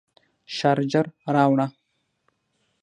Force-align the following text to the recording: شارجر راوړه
شارجر 0.57 1.05
راوړه 1.33 1.67